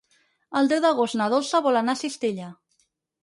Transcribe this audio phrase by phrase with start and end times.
[0.59, 2.51] El deu d'agost na Dolça vol anar a Cistella.